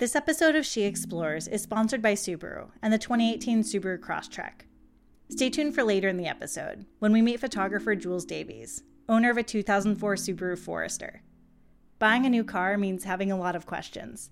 [0.00, 4.62] This episode of She Explores is sponsored by Subaru and the 2018 Subaru Crosstrek.
[5.28, 9.36] Stay tuned for later in the episode when we meet photographer Jules Davies, owner of
[9.36, 11.20] a 2004 Subaru Forester.
[11.98, 14.30] Buying a new car means having a lot of questions.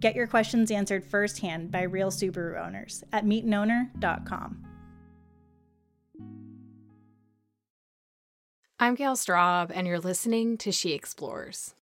[0.00, 4.64] Get your questions answered firsthand by real Subaru owners at meetanowner.com.
[8.80, 11.74] I'm Gale Straub, and you're listening to She Explores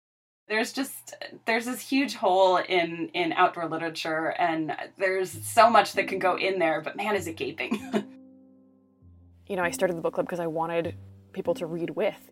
[0.50, 1.14] there's just
[1.46, 6.36] there's this huge hole in in outdoor literature and there's so much that can go
[6.36, 7.80] in there but man is it gaping
[9.46, 10.96] you know i started the book club because i wanted
[11.32, 12.30] people to read with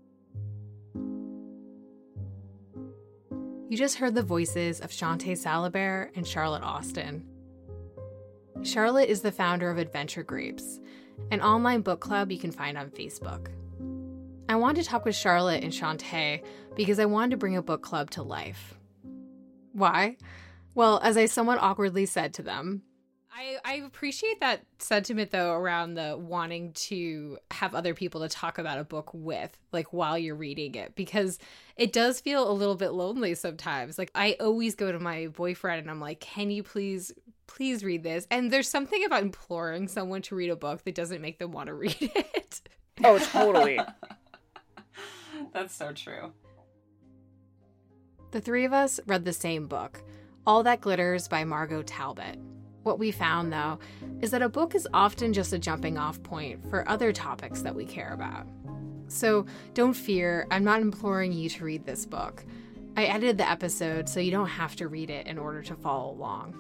[3.70, 7.23] you just heard the voices of Shawnté Salabert and Charlotte Austin.
[8.62, 10.80] Charlotte is the founder of Adventure Grapes,
[11.30, 13.48] an online book club you can find on Facebook.
[14.48, 16.43] I wanted to talk with Charlotte and Shawnté
[16.75, 18.74] because I wanted to bring a book club to life.
[19.73, 20.16] Why?
[20.74, 22.82] Well, as I somewhat awkwardly said to them,
[23.30, 28.57] I, I appreciate that sentiment though around the wanting to have other people to talk
[28.57, 31.38] about a book with, like while you're reading it, because
[31.76, 33.99] it does feel a little bit lonely sometimes.
[33.99, 37.13] Like I always go to my boyfriend and I'm like, can you please,
[37.46, 38.26] please read this?
[38.30, 41.66] And there's something about imploring someone to read a book that doesn't make them want
[41.66, 42.63] to read it.
[43.04, 43.79] Oh, totally.
[45.52, 46.32] That's so true.
[48.30, 50.02] The three of us read the same book,
[50.46, 52.38] All That Glitters by Margo Talbot.
[52.82, 53.79] What we found, though,
[54.21, 57.74] is that a book is often just a jumping off point for other topics that
[57.74, 58.46] we care about.
[59.09, 62.45] So don't fear, I'm not imploring you to read this book.
[62.96, 66.12] I edited the episode so you don't have to read it in order to follow
[66.12, 66.59] along.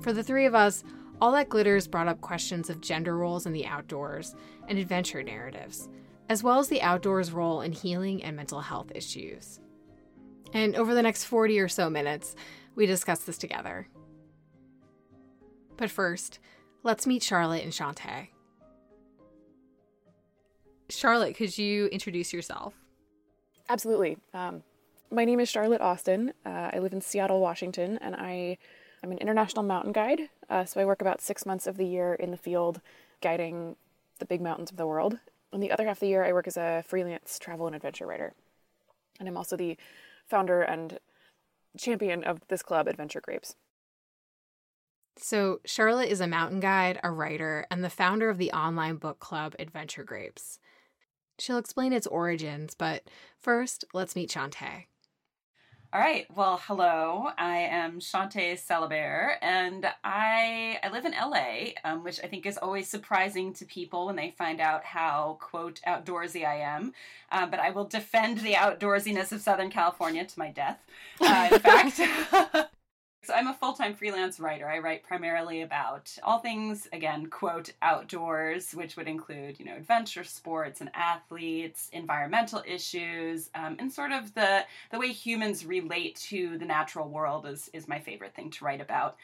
[0.00, 0.84] For the three of us,
[1.20, 4.34] All That Glitters brought up questions of gender roles in the outdoors
[4.68, 5.88] and adventure narratives
[6.28, 9.60] as well as the outdoors' role in healing and mental health issues.
[10.52, 12.36] And over the next 40 or so minutes,
[12.74, 13.88] we discuss this together.
[15.76, 16.38] But first,
[16.82, 18.28] let's meet Charlotte and Shawnté.
[20.88, 22.74] Charlotte, could you introduce yourself?
[23.68, 24.18] Absolutely.
[24.32, 24.62] Um,
[25.10, 26.32] my name is Charlotte Austin.
[26.44, 28.58] Uh, I live in Seattle, Washington, and I
[29.02, 30.28] am an international mountain guide.
[30.48, 32.80] Uh, so I work about six months of the year in the field
[33.20, 33.76] guiding
[34.18, 35.18] the big mountains of the world.
[35.54, 38.06] And the other half of the year, I work as a freelance travel and adventure
[38.06, 38.34] writer.
[39.20, 39.76] And I'm also the
[40.26, 40.98] founder and
[41.78, 43.54] champion of this club, Adventure Grapes.
[45.16, 49.20] So, Charlotte is a mountain guide, a writer, and the founder of the online book
[49.20, 50.58] club, Adventure Grapes.
[51.38, 53.04] She'll explain its origins, but
[53.38, 54.86] first, let's meet Shawnté.
[55.94, 56.26] All right.
[56.34, 57.28] Well, hello.
[57.38, 62.58] I am Shawnté Salabert, and I I live in LA, um, which I think is
[62.58, 66.94] always surprising to people when they find out how quote outdoorsy I am.
[67.30, 70.80] Uh, but I will defend the outdoorsiness of Southern California to my death.
[71.20, 72.70] Uh, in fact.
[73.24, 74.68] So I'm a full-time freelance writer.
[74.68, 80.24] I write primarily about all things, again, quote, outdoors, which would include, you know, adventure
[80.24, 86.58] sports and athletes, environmental issues, um, and sort of the the way humans relate to
[86.58, 89.16] the natural world is is my favorite thing to write about.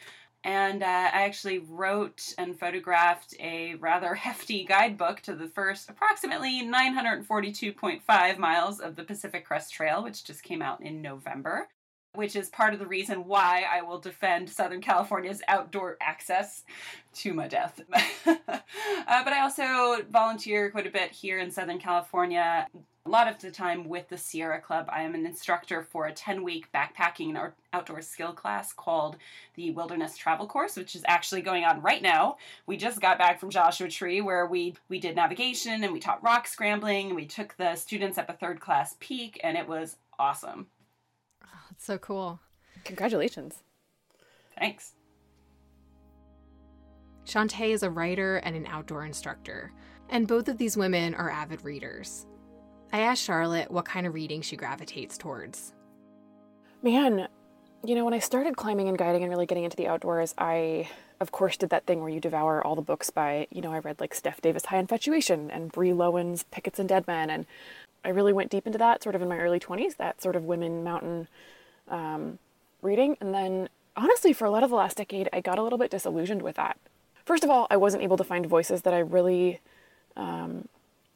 [0.44, 6.62] And uh, I actually wrote and photographed a rather hefty guidebook to the first approximately
[6.62, 11.68] 942.5 miles of the Pacific Crest Trail, which just came out in November
[12.14, 16.64] which is part of the reason why I will defend Southern California's outdoor access
[17.14, 17.80] to my death.
[18.26, 22.66] uh, but I also volunteer quite a bit here in Southern California.
[23.06, 26.12] A lot of the time with the Sierra Club, I am an instructor for a
[26.12, 29.16] 10 week backpacking and outdoor skill class called
[29.54, 32.36] the Wilderness Travel Course, which is actually going on right now.
[32.66, 36.22] We just got back from Joshua Tree where we, we did navigation and we taught
[36.22, 39.96] rock scrambling and we took the students up a third class peak and it was
[40.18, 40.66] awesome.
[41.80, 42.40] That's so cool.
[42.84, 43.62] Congratulations.
[44.58, 44.96] Thanks.
[47.24, 49.72] Shawnté is a writer and an outdoor instructor,
[50.10, 52.26] and both of these women are avid readers.
[52.92, 55.72] I asked Charlotte what kind of reading she gravitates towards.
[56.82, 57.28] Man,
[57.82, 60.86] you know, when I started climbing and guiding and really getting into the outdoors, I,
[61.18, 63.78] of course, did that thing where you devour all the books by, you know, I
[63.78, 67.30] read like Steph Davis High Infatuation and Bree Loewen's Pickets and Dead Men.
[67.30, 67.46] And
[68.04, 70.44] I really went deep into that sort of in my early 20s, that sort of
[70.44, 71.26] women mountain
[71.90, 72.38] um,
[72.82, 73.16] reading.
[73.20, 75.90] And then, honestly, for a lot of the last decade, I got a little bit
[75.90, 76.78] disillusioned with that.
[77.24, 79.60] First of all, I wasn't able to find voices that I really,
[80.16, 80.68] um,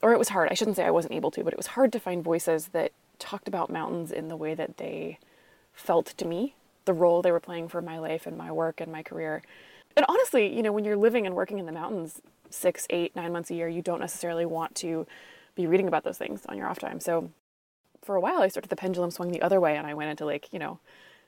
[0.03, 0.49] or it was hard.
[0.51, 2.93] I shouldn't say I wasn't able to, but it was hard to find voices that
[3.19, 5.19] talked about mountains in the way that they
[5.73, 6.55] felt to me,
[6.85, 9.43] the role they were playing for my life and my work and my career.
[9.97, 13.33] And honestly, you know, when you're living and working in the mountains six, eight, nine
[13.33, 15.07] months a year, you don't necessarily want to
[15.55, 17.01] be reading about those things on your off time.
[17.01, 17.31] So
[18.05, 20.25] for a while, I started the pendulum swung the other way, and I went into
[20.25, 20.79] like you know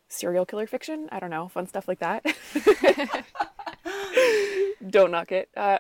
[0.09, 1.09] serial killer fiction.
[1.11, 2.25] I don't know, fun stuff like that.
[4.89, 5.49] don't knock it.
[5.57, 5.79] Uh,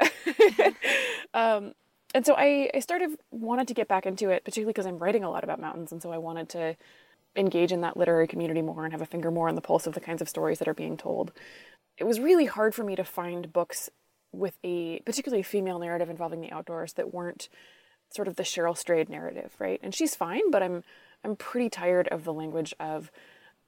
[1.34, 1.75] um,
[2.14, 5.25] and so I, I started wanted to get back into it, particularly because I'm writing
[5.25, 6.76] a lot about mountains, and so I wanted to
[7.37, 9.94] engage in that literary community more and have a finger more on the pulse of
[9.94, 11.32] the kinds of stories that are being told.
[11.98, 13.90] It was really hard for me to find books
[14.32, 17.48] with a particularly female narrative involving the outdoors that weren't
[18.11, 19.81] sort of the Cheryl Strayed narrative, right?
[19.82, 20.85] And she's fine, but I'm
[21.25, 23.11] I'm pretty tired of the language of,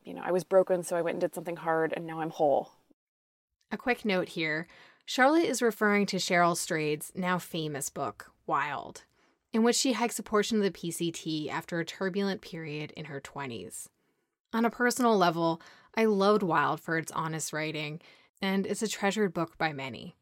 [0.04, 2.30] you know, I was broken, so I went and did something hard, and now I'm
[2.30, 2.72] whole.
[3.72, 4.66] A quick note here
[5.04, 9.04] Charlotte is referring to Cheryl Strayed's now famous book, Wild,
[9.52, 13.20] in which she hikes a portion of the PCT after a turbulent period in her
[13.20, 13.88] 20s.
[14.52, 15.60] On a personal level,
[15.94, 18.00] I loved Wild for its honest writing,
[18.40, 20.14] and it's a treasured book by many.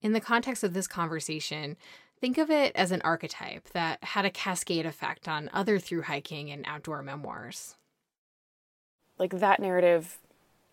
[0.00, 1.76] In the context of this conversation,
[2.20, 6.50] think of it as an archetype that had a cascade effect on other through hiking
[6.50, 7.76] and outdoor memoirs.
[9.18, 10.18] Like that narrative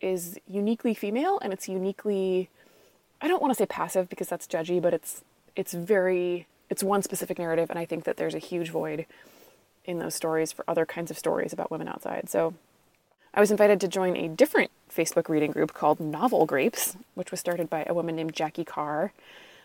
[0.01, 2.49] is uniquely female and it's uniquely
[3.21, 5.23] I don't want to say passive because that's judgy, but it's
[5.55, 9.05] it's very it's one specific narrative and I think that there's a huge void
[9.85, 12.29] in those stories for other kinds of stories about women outside.
[12.29, 12.55] So
[13.33, 17.39] I was invited to join a different Facebook reading group called Novel Grapes, which was
[17.39, 19.11] started by a woman named Jackie Carr.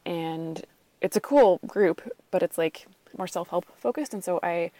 [0.04, 0.64] And
[1.00, 2.86] it's a cool group, but it's like
[3.16, 4.14] more self help focused.
[4.14, 4.70] And so I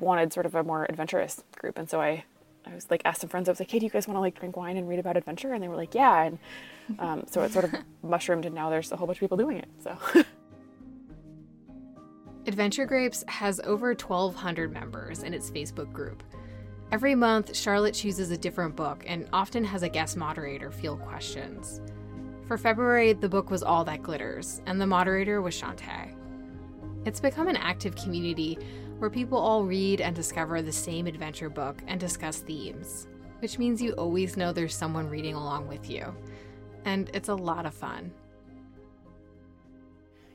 [0.00, 1.78] wanted sort of a more adventurous group.
[1.78, 2.24] And so I,
[2.66, 4.20] I was like, asked some friends, I was like, hey, do you guys want to
[4.20, 5.52] like drink wine and read about adventure?
[5.52, 6.22] And they were like, yeah.
[6.22, 6.38] And
[6.98, 9.58] um, so it sort of mushroomed, and now there's a whole bunch of people doing
[9.58, 9.68] it.
[9.82, 9.96] So.
[12.44, 16.24] Adventure Grapes has over 1,200 members in its Facebook group.
[16.90, 21.80] Every month, Charlotte chooses a different book and often has a guest moderator field questions.
[22.46, 26.14] For February, the book was All That Glitters, and the moderator was Shawnté.
[27.04, 28.58] It's become an active community
[28.98, 33.06] where people all read and discover the same adventure book and discuss themes,
[33.38, 36.14] which means you always know there's someone reading along with you.
[36.84, 38.12] And it's a lot of fun.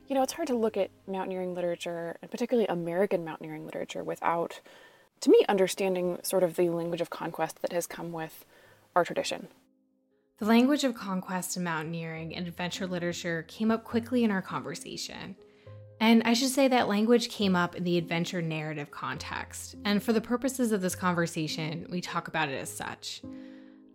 [0.06, 4.60] You know, it's hard to look at mountaineering literature, and particularly American mountaineering literature, without
[5.20, 8.44] to me, understanding sort of the language of conquest that has come with
[8.94, 9.48] our tradition.
[10.38, 15.34] The language of conquest and mountaineering and adventure literature came up quickly in our conversation.
[15.98, 19.74] And I should say that language came up in the adventure narrative context.
[19.84, 23.20] And for the purposes of this conversation, we talk about it as such.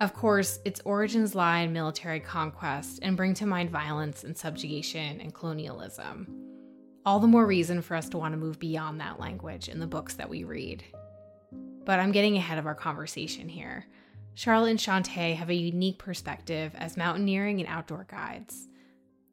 [0.01, 5.21] Of course, its origins lie in military conquest and bring to mind violence and subjugation
[5.21, 6.27] and colonialism.
[7.05, 9.87] All the more reason for us to want to move beyond that language in the
[9.87, 10.83] books that we read.
[11.85, 13.85] But I'm getting ahead of our conversation here.
[14.35, 18.67] Charlotte and Shawnté have a unique perspective as mountaineering and outdoor guides.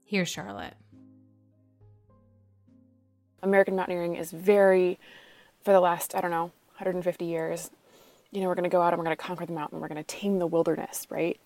[0.05, 0.75] Here's Charlotte.
[3.43, 4.99] American mountaineering is very,
[5.63, 7.71] for the last, I don't know, 150 years,
[8.31, 9.89] you know, we're going to go out and we're going to conquer the mountain, we're
[9.89, 11.41] going to tame the wilderness, right?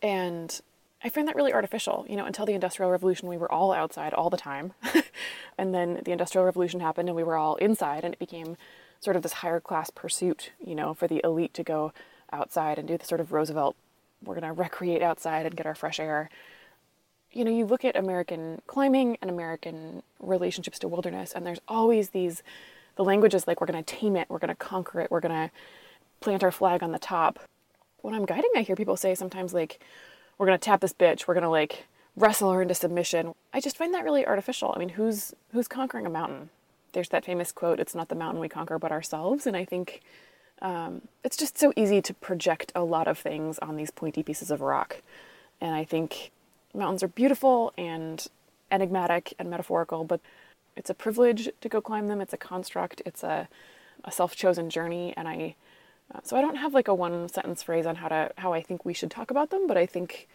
[0.00, 0.58] And
[1.04, 2.06] I find that really artificial.
[2.08, 4.72] You know, until the Industrial Revolution, we were all outside all the time.
[5.58, 8.56] and then the Industrial Revolution happened and we were all inside, and it became
[9.00, 11.92] sort of this higher class pursuit, you know, for the elite to go
[12.32, 13.76] outside and do the sort of Roosevelt,
[14.24, 16.30] we're going to recreate outside and get our fresh air.
[17.32, 22.10] You know, you look at American climbing and American relationships to wilderness, and there's always
[22.10, 22.42] these,
[22.96, 25.20] the language is like, we're going to tame it, we're going to conquer it, we're
[25.20, 25.50] going to
[26.20, 27.38] plant our flag on the top.
[28.02, 29.80] When I'm guiding, I hear people say sometimes, like,
[30.38, 33.34] we're going to tap this bitch, we're going to, like, wrestle her into submission.
[33.54, 34.72] I just find that really artificial.
[34.76, 36.50] I mean, who's who's conquering a mountain?
[36.92, 39.46] there's that famous quote, it's not the mountain we conquer, but ourselves.
[39.46, 40.02] And I think
[40.62, 44.50] um, it's just so easy to project a lot of things on these pointy pieces
[44.50, 45.02] of rock.
[45.60, 46.30] And I think
[46.72, 48.26] mountains are beautiful and
[48.70, 50.20] enigmatic and metaphorical, but
[50.76, 52.20] it's a privilege to go climb them.
[52.20, 53.02] It's a construct.
[53.04, 53.48] It's a,
[54.04, 55.12] a self-chosen journey.
[55.16, 55.56] And I,
[56.14, 58.62] uh, so I don't have like a one sentence phrase on how to, how I
[58.62, 60.28] think we should talk about them, but I think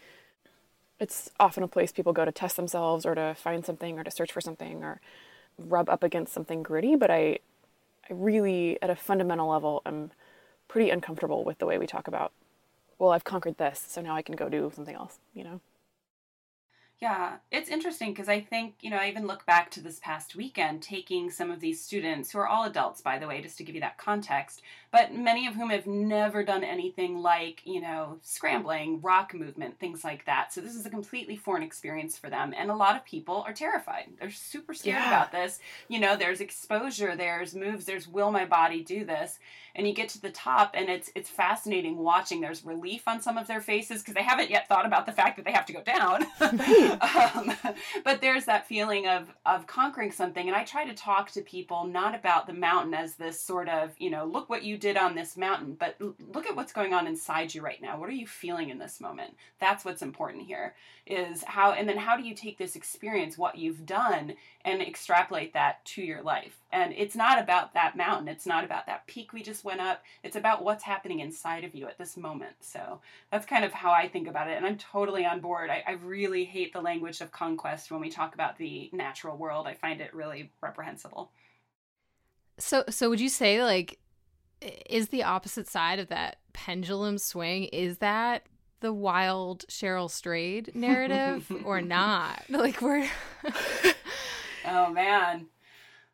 [1.00, 4.10] it's often a place people go to test themselves or to find something or to
[4.10, 5.00] search for something or
[5.58, 7.38] rub up against something gritty, but I,
[8.08, 10.10] I really, at a fundamental level, am
[10.66, 12.32] pretty uncomfortable with the way we talk about,
[12.98, 15.60] well, I've conquered this, so now I can go do something else, you know?
[17.00, 20.34] Yeah, it's interesting because I think, you know, I even look back to this past
[20.34, 23.64] weekend taking some of these students, who are all adults, by the way, just to
[23.64, 28.18] give you that context, but many of whom have never done anything like, you know,
[28.22, 30.52] scrambling, rock movement, things like that.
[30.52, 32.54] So this is a completely foreign experience for them.
[32.56, 34.06] And a lot of people are terrified.
[34.18, 35.08] They're super scared yeah.
[35.08, 35.58] about this.
[35.88, 39.38] You know, there's exposure, there's moves, there's will my body do this?
[39.78, 43.38] and you get to the top and it's it's fascinating watching there's relief on some
[43.38, 45.72] of their faces because they haven't yet thought about the fact that they have to
[45.72, 47.56] go down um,
[48.04, 51.86] but there's that feeling of of conquering something and i try to talk to people
[51.86, 55.14] not about the mountain as this sort of you know look what you did on
[55.14, 57.98] this mountain, but look at what's going on inside you right now.
[57.98, 59.36] What are you feeling in this moment?
[59.60, 60.74] That's what's important here
[61.06, 65.54] is how, and then how do you take this experience, what you've done, and extrapolate
[65.54, 66.58] that to your life?
[66.70, 68.28] And it's not about that mountain.
[68.28, 70.02] It's not about that peak we just went up.
[70.22, 72.56] It's about what's happening inside of you at this moment.
[72.60, 73.00] So
[73.32, 74.56] that's kind of how I think about it.
[74.56, 75.70] And I'm totally on board.
[75.70, 79.66] I, I really hate the language of conquest when we talk about the natural world.
[79.66, 81.30] I find it really reprehensible.
[82.58, 83.98] So, so would you say like
[84.60, 87.64] is the opposite side of that pendulum swing?
[87.64, 88.44] Is that
[88.80, 92.42] the wild Cheryl Strayed narrative or not?
[92.48, 93.08] Like we're
[94.64, 95.46] Oh man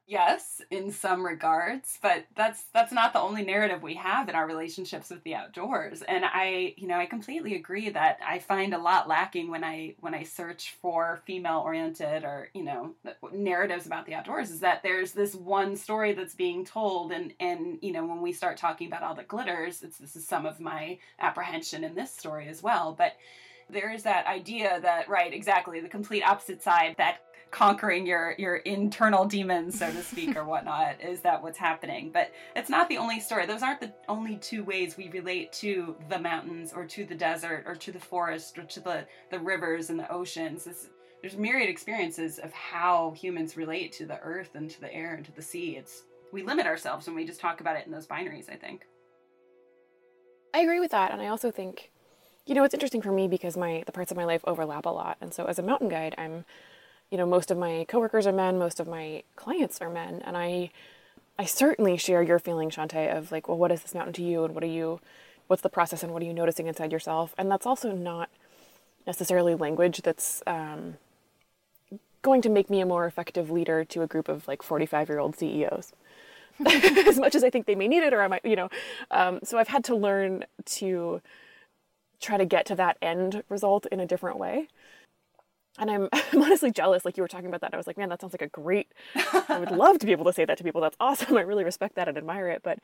[0.06, 4.46] yes in some regards but that's that's not the only narrative we have in our
[4.46, 6.02] relationships with the outdoors.
[6.02, 9.94] And i you know i completely agree that i find a lot lacking when i
[10.00, 12.94] when i search for female oriented or you know
[13.32, 17.78] narratives about the outdoors is that there's this one story that's being told and and
[17.80, 20.60] you know when we start talking about all the glitters it's this is some of
[20.60, 22.94] my apprehension in this story as well.
[22.96, 23.16] But
[23.70, 27.20] there is that idea that right exactly the complete opposite side that
[27.54, 32.10] conquering your your internal demons so to speak or whatnot is that what's happening.
[32.12, 33.46] But it's not the only story.
[33.46, 37.62] Those aren't the only two ways we relate to the mountains or to the desert
[37.64, 40.66] or to the forest or to the the rivers and the oceans.
[41.20, 45.24] There's myriad experiences of how humans relate to the earth and to the air and
[45.24, 45.76] to the sea.
[45.76, 48.82] It's we limit ourselves when we just talk about it in those binaries i think.
[50.52, 51.92] I agree with that and i also think
[52.46, 54.90] you know it's interesting for me because my the parts of my life overlap a
[54.90, 55.18] lot.
[55.20, 56.44] And so as a mountain guide i'm
[57.14, 60.36] you know, most of my coworkers are men, most of my clients are men, and
[60.36, 60.72] I
[61.38, 64.44] I certainly share your feeling, Shawnté, of like, well, what is this mountain to you,
[64.44, 64.98] and what are you,
[65.46, 67.32] what's the process, and what are you noticing inside yourself?
[67.38, 68.30] And that's also not
[69.06, 70.96] necessarily language that's um,
[72.22, 75.20] going to make me a more effective leader to a group of like 45 year
[75.20, 75.92] old CEOs.
[76.66, 78.70] as much as I think they may need it, or I might, you know.
[79.12, 81.22] Um, so I've had to learn to
[82.20, 84.66] try to get to that end result in a different way
[85.78, 88.08] and I'm, I'm honestly jealous like you were talking about that i was like man
[88.08, 88.92] that sounds like a great
[89.48, 91.64] i would love to be able to say that to people that's awesome i really
[91.64, 92.78] respect that and admire it but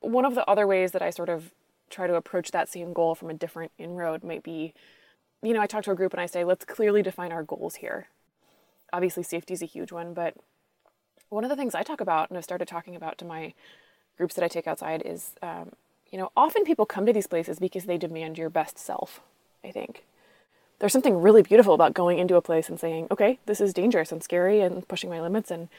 [0.00, 1.52] one of the other ways that i sort of
[1.90, 4.72] try to approach that same goal from a different inroad might be
[5.42, 7.76] you know i talk to a group and i say let's clearly define our goals
[7.76, 8.08] here.
[8.92, 10.34] Obviously safety is a huge one but
[11.28, 13.52] one of the things i talk about and i've started talking about to my
[14.16, 15.72] groups that i take outside is um,
[16.10, 19.20] you know often people come to these places because they demand your best self
[19.64, 20.04] i think
[20.84, 24.12] there's something really beautiful about going into a place and saying, okay, this is dangerous
[24.12, 25.50] and scary and pushing my limits.
[25.50, 25.70] And,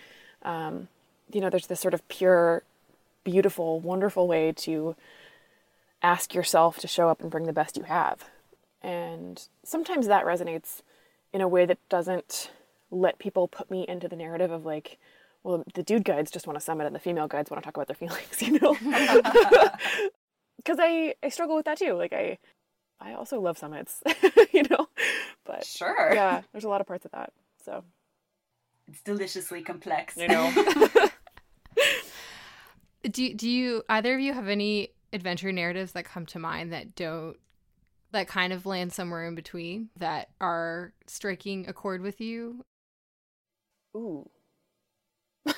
[0.41, 0.87] um,
[1.31, 2.63] you know, there's this sort of pure,
[3.23, 4.95] beautiful, wonderful way to
[6.01, 8.31] ask yourself to show up and bring the best you have.
[8.81, 10.81] And sometimes that resonates
[11.31, 12.49] in a way that doesn't
[12.89, 14.97] let people put me into the narrative of like,
[15.43, 17.77] well, the dude guides just want to summit and the female guides want to talk
[17.77, 18.75] about their feelings, you know?
[20.57, 21.93] Because I, I struggle with that too.
[21.93, 22.39] Like, I,
[22.99, 24.01] I also love summits,
[24.53, 24.87] you know,
[25.45, 27.33] but sure, yeah, there's a lot of parts of that.
[27.63, 27.83] So
[28.87, 30.17] it's deliciously complex.
[30.25, 30.51] You know.
[33.03, 36.95] do do you either of you have any adventure narratives that come to mind that
[36.95, 37.37] don't
[38.11, 42.63] that kind of land somewhere in between that are striking a chord with you?
[43.95, 44.29] Ooh.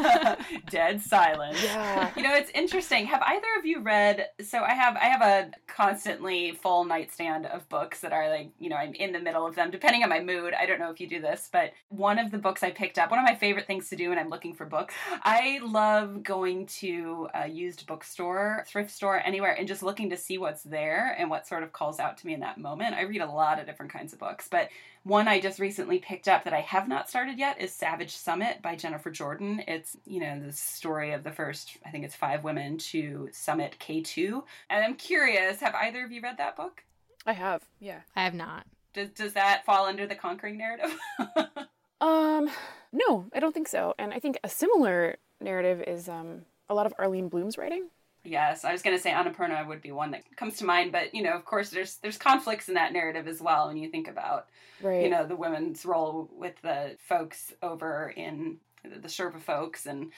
[0.70, 1.62] Dead silence.
[1.62, 2.10] Yeah.
[2.16, 3.06] You know, it's interesting.
[3.06, 7.68] Have either of you read so I have I have a constantly full nightstand of
[7.68, 10.20] books that are like, you know, I'm in the middle of them depending on my
[10.20, 10.54] mood.
[10.54, 13.10] I don't know if you do this, but one of the books I picked up,
[13.10, 16.66] one of my favorite things to do when I'm looking for books, I love going
[16.66, 21.30] to a used bookstore, thrift store, anywhere and just looking to see what's there and
[21.30, 22.94] what sort of calls out to me in that moment.
[22.94, 24.68] I read a lot of different kinds of books, but
[25.02, 28.60] one I just recently picked up that I have not started yet is Savage Summit
[28.60, 29.62] by Jennifer Jordan.
[29.66, 33.76] It's, you know, the story of the first, I think it's five women to summit
[33.80, 34.42] K2.
[34.68, 36.84] And I'm curious, have either of you read that book?
[37.26, 38.00] I have, yeah.
[38.14, 38.66] I have not.
[38.92, 40.98] Does, does that fall under the conquering narrative?
[42.00, 42.50] um,
[42.92, 43.94] no, I don't think so.
[43.98, 47.88] And I think a similar narrative is um, a lot of Arlene Blum's writing.
[48.22, 51.14] Yes, I was going to say Annapurna would be one that comes to mind, but
[51.14, 54.08] you know, of course, there's there's conflicts in that narrative as well when you think
[54.08, 54.48] about
[54.82, 55.02] right.
[55.02, 60.12] you know the women's role with the folks over in the Sherpa folks, and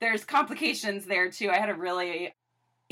[0.00, 1.48] there's complications there too.
[1.48, 2.34] I had a really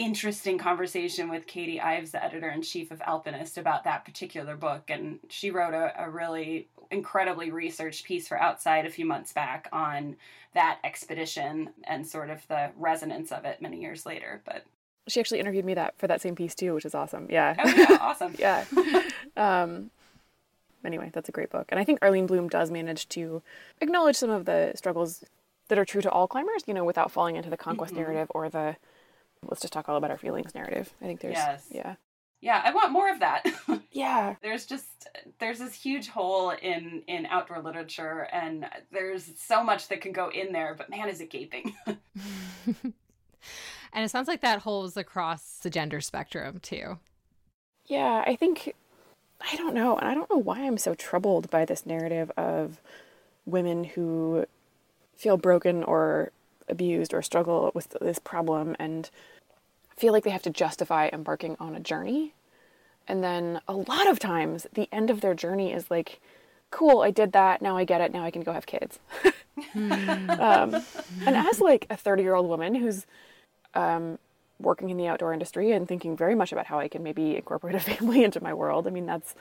[0.01, 4.89] interesting conversation with Katie Ives, the editor in chief of Alpinist, about that particular book.
[4.89, 9.69] And she wrote a, a, really incredibly researched piece for Outside a few months back
[9.73, 10.17] on
[10.55, 14.43] that expedition and sort of the resonance of it many years later.
[14.45, 14.65] But
[15.09, 17.27] she actually interviewed me that for that same piece too, which is awesome.
[17.31, 17.55] Yeah.
[17.59, 18.35] Oh yeah, awesome.
[18.39, 18.65] yeah.
[19.37, 19.91] Um,
[20.85, 21.67] anyway, that's a great book.
[21.71, 23.43] And I think Arlene Blum does manage to
[23.81, 25.25] acknowledge some of the struggles
[25.69, 28.03] that are true to all climbers, you know, without falling into the conquest mm-hmm.
[28.03, 28.77] narrative or the
[29.49, 30.93] let's just talk all about our feelings narrative.
[31.01, 31.67] I think there's Yes.
[31.71, 31.95] yeah.
[32.41, 33.47] Yeah, I want more of that.
[33.93, 34.37] Yeah.
[34.41, 35.09] there's just
[35.41, 40.31] there's this huge hole in in outdoor literature and there's so much that can go
[40.31, 41.75] in there, but man is it gaping.
[41.87, 42.95] and
[43.95, 46.99] it sounds like that hole is across the gender spectrum too.
[47.87, 48.75] Yeah, I think
[49.41, 52.81] I don't know, and I don't know why I'm so troubled by this narrative of
[53.45, 54.47] women who
[55.17, 56.31] feel broken or
[56.69, 59.11] abused or struggle with this problem and
[60.01, 62.33] feel like they have to justify embarking on a journey.
[63.07, 66.21] And then a lot of times the end of their journey is like,
[66.71, 68.99] cool, I did that, now I get it, now I can go have kids.
[69.75, 70.75] um,
[71.27, 73.07] and as like a 30 year old woman who's
[73.75, 74.19] um,
[74.59, 77.75] working in the outdoor industry and thinking very much about how I can maybe incorporate
[77.75, 78.87] a family into my world.
[78.87, 79.35] I mean, that's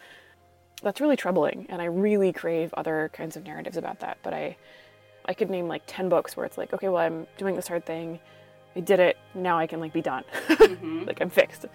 [0.81, 4.17] that's really troubling, and I really crave other kinds of narratives about that.
[4.23, 4.55] But I
[5.25, 7.85] I could name like ten books where it's like, okay, well, I'm doing this hard
[7.85, 8.19] thing,
[8.75, 11.07] I did it, now I can like be done, Mhm.
[11.07, 11.65] like I'm fixed.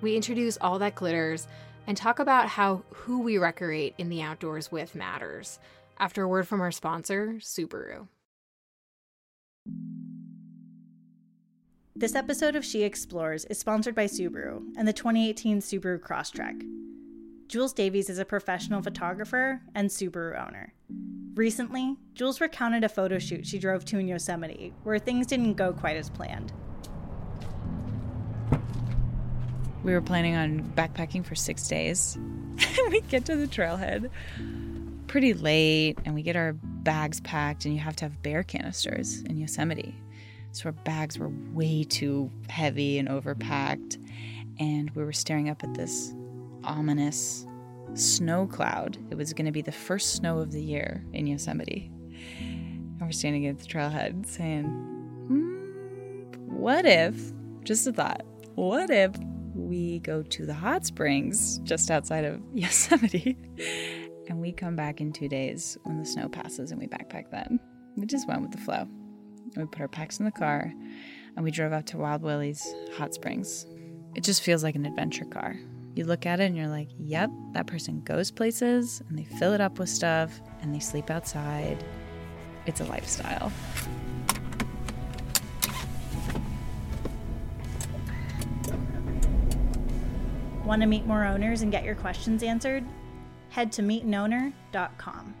[0.00, 1.46] We introduce all that glitters
[1.86, 5.58] and talk about how who we recreate in the outdoors with matters.
[5.98, 8.08] After a word from our sponsor, Subaru.
[11.94, 16.60] This episode of She Explores is sponsored by Subaru and the 2018 Subaru Crosstrek.
[17.52, 20.72] Jules Davies is a professional photographer and Subaru owner.
[21.34, 25.74] Recently, Jules recounted a photo shoot she drove to in Yosemite where things didn't go
[25.74, 26.50] quite as planned.
[29.84, 32.16] We were planning on backpacking for six days.
[32.88, 34.08] we get to the trailhead
[35.06, 39.20] pretty late, and we get our bags packed, and you have to have bear canisters
[39.24, 39.94] in Yosemite.
[40.52, 44.02] So our bags were way too heavy and overpacked,
[44.58, 46.14] and we were staring up at this
[46.64, 47.46] ominous
[47.94, 48.98] snow cloud.
[49.10, 51.90] It was going to be the first snow of the year in Yosemite.
[52.38, 57.32] And we're standing at the trailhead saying, hmm, what if,
[57.64, 58.22] just a thought,
[58.54, 59.12] what if
[59.54, 63.36] we go to the hot springs just outside of Yosemite
[64.28, 67.58] and we come back in two days when the snow passes and we backpack then?
[67.96, 68.86] We just went with the flow.
[69.56, 70.72] We put our packs in the car
[71.36, 73.66] and we drove out to Wild Willy's hot springs.
[74.14, 75.56] It just feels like an adventure car.
[75.94, 79.52] You look at it and you're like, yep, that person goes places and they fill
[79.52, 81.84] it up with stuff and they sleep outside.
[82.64, 83.52] It's a lifestyle.
[90.64, 92.84] Want to meet more owners and get your questions answered?
[93.50, 95.34] Head to meetanowner.com.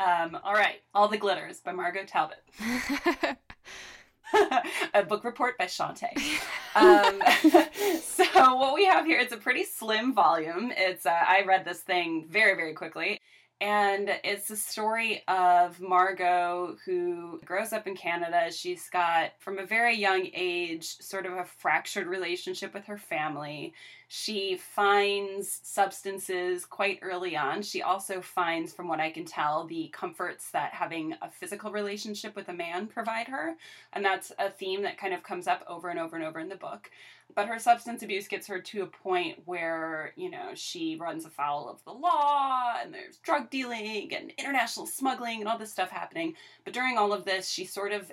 [0.00, 2.42] Um, all right, All the Glitters by Margo Talbot.
[4.94, 6.08] a book report by Shawnté.
[6.74, 7.20] Um,
[8.02, 10.70] so what we have here, it's a pretty slim volume.
[10.76, 13.20] It's uh, I read this thing very very quickly,
[13.60, 18.52] and it's the story of Margo who grows up in Canada.
[18.52, 23.74] She's got from a very young age sort of a fractured relationship with her family.
[24.10, 27.60] She finds substances quite early on.
[27.60, 32.34] She also finds, from what I can tell, the comforts that having a physical relationship
[32.34, 33.54] with a man provide her.
[33.92, 36.48] And that's a theme that kind of comes up over and over and over in
[36.48, 36.90] the book.
[37.34, 41.68] But her substance abuse gets her to a point where, you know, she runs afoul
[41.68, 46.32] of the law and there's drug dealing and international smuggling and all this stuff happening.
[46.64, 48.10] But during all of this, she sort of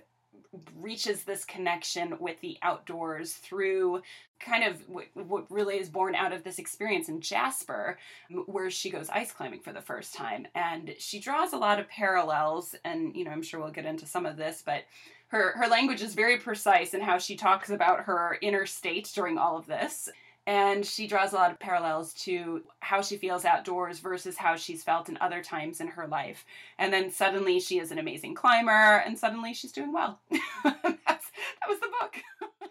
[0.80, 4.02] reaches this connection with the outdoors through
[4.40, 7.98] kind of what, what really is born out of this experience in Jasper,
[8.46, 10.46] where she goes ice climbing for the first time.
[10.56, 14.06] And she draws a lot of parallels, and, you know, I'm sure we'll get into
[14.06, 14.84] some of this, but
[15.30, 19.38] her, her language is very precise in how she talks about her inner state during
[19.38, 20.10] all of this.
[20.48, 24.84] And she draws a lot of parallels to how she feels outdoors versus how she's
[24.84, 26.46] felt in other times in her life.
[26.78, 30.20] And then suddenly she is an amazing climber, and suddenly she's doing well.
[30.64, 32.70] That was the book.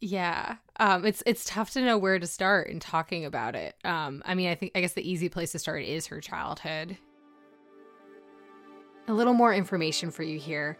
[0.00, 0.56] Yeah.
[0.78, 3.74] Um it's it's tough to know where to start in talking about it.
[3.84, 6.96] Um I mean I think I guess the easy place to start is her childhood.
[9.08, 10.76] A little more information for you here.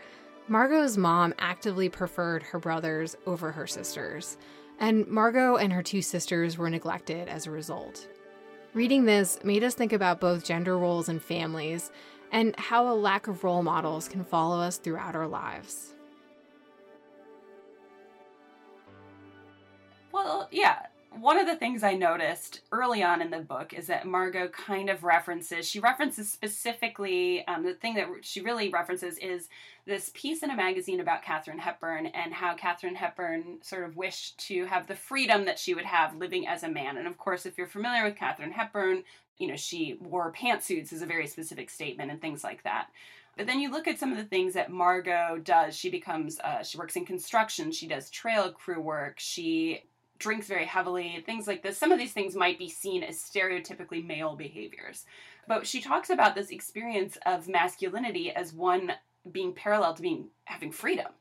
[0.46, 4.36] Margo's mom actively preferred her brothers over her sisters,
[4.78, 8.08] and Margo and her two sisters were neglected as a result.
[8.74, 11.90] Reading this made us think about both gender roles and families
[12.30, 15.94] and how a lack of role models can follow us throughout our lives.
[20.12, 20.86] Well, yeah.
[21.20, 24.88] One of the things I noticed early on in the book is that Margo kind
[24.88, 29.48] of references, she references specifically, um, the thing that she really references is
[29.84, 34.38] this piece in a magazine about Katharine Hepburn and how Katharine Hepburn sort of wished
[34.46, 36.98] to have the freedom that she would have living as a man.
[36.98, 39.02] And of course, if you're familiar with Katharine Hepburn,
[39.38, 42.90] you know, she wore pantsuits is a very specific statement and things like that.
[43.36, 45.76] But then you look at some of the things that Margo does.
[45.76, 49.82] She becomes, uh, she works in construction, she does trail crew work, she
[50.18, 51.78] drinks very heavily, things like this.
[51.78, 55.04] Some of these things might be seen as stereotypically male behaviors.
[55.46, 58.92] But she talks about this experience of masculinity as one
[59.30, 61.12] being parallel to being having freedom.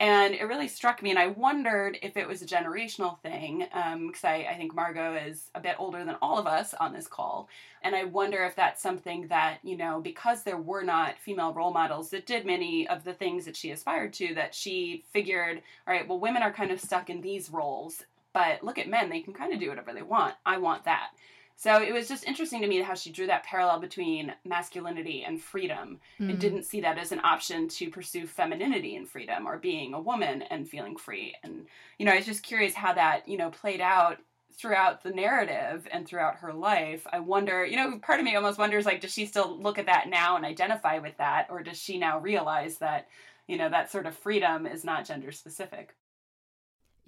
[0.00, 4.24] And it really struck me, and I wondered if it was a generational thing, because
[4.24, 7.08] um, I, I think Margo is a bit older than all of us on this
[7.08, 7.48] call.
[7.82, 11.72] And I wonder if that's something that, you know, because there were not female role
[11.72, 15.94] models that did many of the things that she aspired to, that she figured, all
[15.94, 19.20] right, well, women are kind of stuck in these roles, but look at men, they
[19.20, 20.34] can kind of do whatever they want.
[20.44, 21.10] I want that.
[21.56, 25.42] So it was just interesting to me how she drew that parallel between masculinity and
[25.42, 26.30] freedom mm-hmm.
[26.30, 30.00] and didn't see that as an option to pursue femininity and freedom or being a
[30.00, 31.34] woman and feeling free.
[31.42, 31.66] And,
[31.98, 34.18] you know, I was just curious how that, you know, played out
[34.56, 37.08] throughout the narrative and throughout her life.
[37.12, 39.86] I wonder, you know, part of me almost wonders like, does she still look at
[39.86, 41.48] that now and identify with that?
[41.50, 43.08] Or does she now realize that,
[43.48, 45.96] you know, that sort of freedom is not gender specific?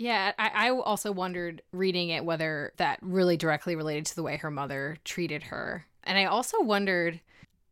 [0.01, 4.39] Yeah, I, I also wondered reading it whether that really directly related to the way
[4.39, 5.85] her mother treated her.
[6.05, 7.21] And I also wondered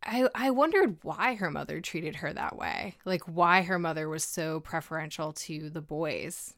[0.03, 2.97] I, I wondered why her mother treated her that way.
[3.07, 6.53] Like why her mother was so preferential to the boys.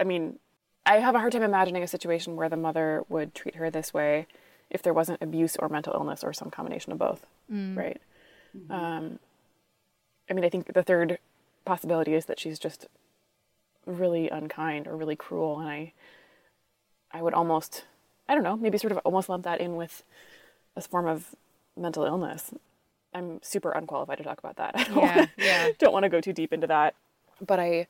[0.00, 0.40] I mean,
[0.84, 3.94] I have a hard time imagining a situation where the mother would treat her this
[3.94, 4.26] way
[4.68, 7.76] if there wasn't abuse or mental illness or some combination of both, mm.
[7.76, 8.02] right?
[8.58, 8.72] Mm-hmm.
[8.72, 9.18] Um,
[10.28, 11.20] I mean, I think the third
[11.64, 12.88] possibility is that she's just
[13.86, 15.92] really unkind or really cruel and I
[17.12, 17.84] I would almost
[18.28, 20.02] I don't know, maybe sort of almost lump that in with
[20.74, 21.34] a form of
[21.76, 22.52] mental illness.
[23.14, 24.72] I'm super unqualified to talk about that.
[24.76, 25.68] I don't yeah, wanna, yeah.
[25.78, 26.94] don't want to go too deep into that.
[27.44, 27.86] But I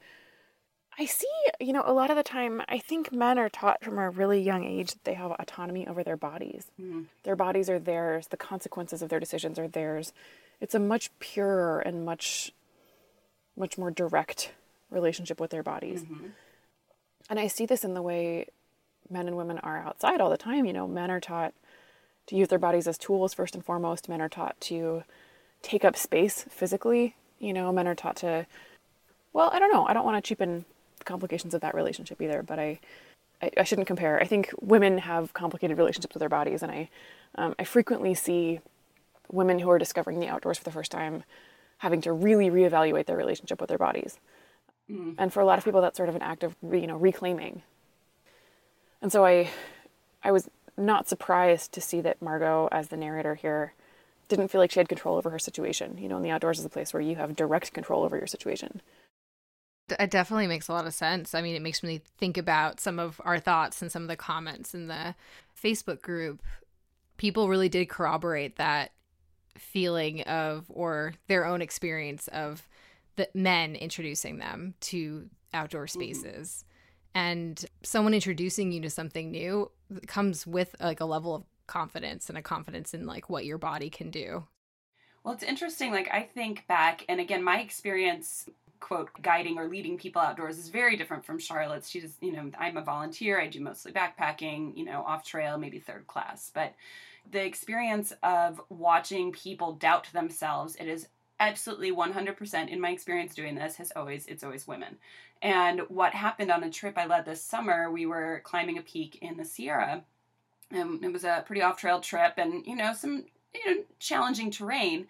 [0.99, 1.29] I see,
[1.61, 4.41] you know, a lot of the time I think men are taught from a really
[4.41, 6.71] young age that they have autonomy over their bodies.
[6.81, 7.07] Mm.
[7.23, 10.15] Their bodies are theirs, the consequences of their decisions are theirs.
[10.59, 12.53] It's a much purer and much
[13.59, 14.53] much more direct
[14.91, 16.03] relationship with their bodies.
[16.03, 16.27] Mm-hmm.
[17.29, 18.47] And I see this in the way
[19.11, 20.65] men and women are outside all the time.
[20.65, 21.55] You know, men are taught
[22.27, 24.09] to use their bodies as tools first and foremost.
[24.09, 25.03] Men are taught to
[25.63, 27.17] take up space physically.
[27.39, 28.47] You know, men are taught to,
[29.33, 29.87] well, I don't know.
[29.87, 30.65] I don't want to cheapen
[30.99, 32.81] the complications of that relationship either, but I,
[33.43, 34.21] I, I shouldn't compare.
[34.21, 36.89] I think women have complicated relationships with their bodies, and I,
[37.35, 38.61] um, I frequently see
[39.31, 41.25] women who are discovering the outdoors for the first time
[41.79, 44.19] having to really reevaluate their relationship with their bodies.
[44.91, 45.15] Mm.
[45.19, 47.63] And for a lot of people, that's sort of an act of you know reclaiming.
[49.03, 49.51] And so I,
[50.23, 53.75] I was not surprised to see that Margo, as the narrator here,
[54.29, 55.99] didn't feel like she had control over her situation.
[55.99, 58.27] You know, in the outdoors is a place where you have direct control over your
[58.27, 58.81] situation.
[60.01, 61.35] It definitely makes a lot of sense.
[61.35, 64.17] I mean, it makes me think about some of our thoughts and some of the
[64.17, 65.15] comments in the
[65.61, 66.43] Facebook group.
[67.19, 68.91] People really did corroborate that
[69.57, 72.69] feeling of, or their own experience of
[73.17, 76.01] the men introducing them to outdoor mm-hmm.
[76.01, 76.65] spaces.
[76.65, 76.73] Mm-hmm.
[77.19, 79.71] And someone introducing you to something new
[80.07, 83.89] comes with like a level of confidence and a confidence in like what your body
[83.89, 84.47] can do.
[85.25, 85.91] Well, it's interesting.
[85.91, 88.49] Like, I think back, and again, my experience,
[88.79, 91.91] quote, guiding or leading people outdoors is very different from Charlotte's.
[91.91, 93.41] She's, you know, I'm a volunteer.
[93.41, 96.53] I do mostly backpacking, you know, off trail, maybe third class.
[96.55, 96.75] But
[97.33, 101.09] the experience of watching people doubt themselves, it is
[101.41, 104.97] absolutely 100% in my experience doing this has always it's always women.
[105.43, 109.19] And what happened on a trip i led this summer we were climbing a peak
[109.21, 110.03] in the sierra
[110.71, 114.51] and it was a pretty off trail trip and you know some you know challenging
[114.51, 115.07] terrain.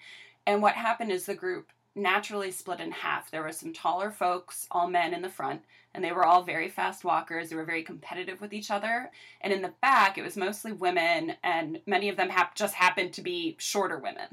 [0.47, 3.31] And what happened is the group naturally split in half.
[3.31, 5.62] There were some taller folks all men in the front
[5.95, 7.49] and they were all very fast walkers.
[7.49, 9.11] They were very competitive with each other.
[9.41, 13.15] And in the back it was mostly women and many of them hap- just happened
[13.15, 14.29] to be shorter women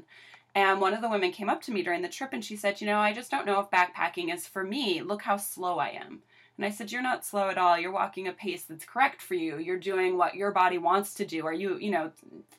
[0.54, 2.80] and one of the women came up to me during the trip and she said,
[2.80, 5.02] You know, I just don't know if backpacking is for me.
[5.02, 6.22] Look how slow I am.
[6.56, 7.78] And I said, You're not slow at all.
[7.78, 9.58] You're walking a pace that's correct for you.
[9.58, 11.44] You're doing what your body wants to do.
[11.46, 12.12] Are you, you know,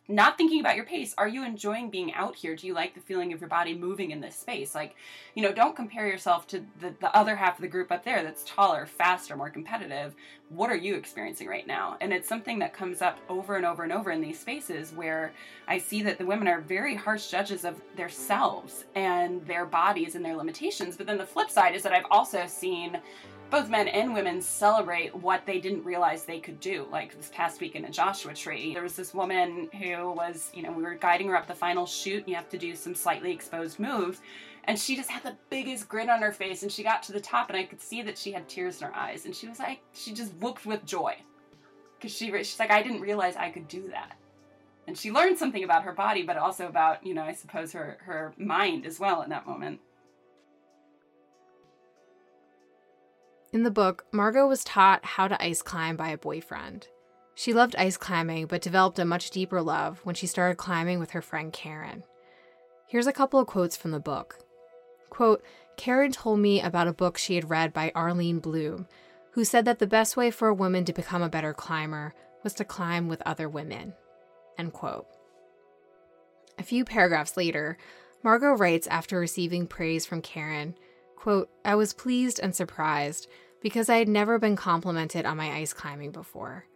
[0.08, 1.16] not thinking about your pace?
[1.18, 2.56] Are you enjoying being out here?
[2.56, 4.76] Do you like the feeling of your body moving in this space?
[4.76, 4.96] Like,
[5.34, 8.22] you know, don't compare yourself to the, the other half of the group up there
[8.22, 10.14] that's taller, faster, more competitive.
[10.50, 11.98] What are you experiencing right now?
[12.02, 15.32] And it's something that comes up over and over and over in these spaces where
[15.68, 20.16] I see that the women are very harsh judges of their selves and their bodies
[20.16, 20.98] and their limitations.
[20.98, 23.00] But then the flip side is that I've also seen
[23.56, 26.86] both men and women celebrate what they didn't realize they could do.
[26.92, 30.62] Like this past week in a Joshua Tree, there was this woman who was, you
[30.62, 32.24] know, we were guiding her up the final chute.
[32.24, 34.20] And you have to do some slightly exposed moves.
[34.66, 36.64] And she just had the biggest grin on her face.
[36.64, 38.88] And she got to the top, and I could see that she had tears in
[38.88, 39.24] her eyes.
[39.24, 41.16] And she was like, she just whooped with joy.
[41.98, 44.18] Because she, she's like, I didn't realize I could do that.
[44.88, 48.00] and she learned something about her body, but also about, you know, I suppose her,
[48.02, 49.80] her mind as well in that moment.
[53.56, 56.90] In the book, Margo was taught how to ice climb by a boyfriend.
[57.36, 61.12] She loved ice climbing, but developed a much deeper love when she started climbing with
[61.12, 62.04] her friend Karen.
[62.86, 64.40] Here's a couple of quotes from the book.
[65.10, 65.42] Quote,
[65.78, 68.88] Karen told me about a book she had read by Arlene Blum,
[69.32, 72.14] who said that the best way for a woman to become a better climber
[72.44, 73.94] was to climb with other women.
[74.58, 75.08] End quote.
[76.60, 77.78] A few paragraphs later,
[78.22, 80.76] Margo writes after receiving praise from Karen,
[81.16, 83.30] quote, I was pleased and surprised
[83.66, 86.68] because I had never been complimented on my ice climbing before.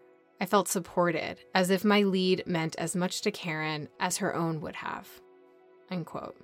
[0.42, 4.60] I felt supported, as if my lead meant as much to Karen as her own
[4.62, 5.08] would have.
[5.92, 6.36] Unquote.